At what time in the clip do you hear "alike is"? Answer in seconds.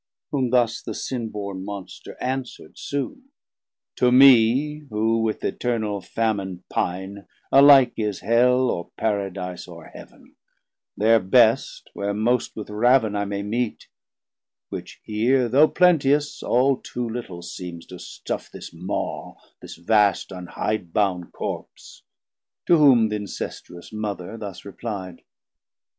7.51-8.21